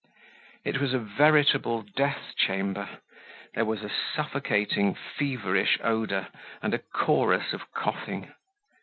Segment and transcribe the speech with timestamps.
[0.65, 2.89] It was a veritable death chamber.
[3.53, 8.33] There was a suffocating, feverish odor and a chorus of coughing.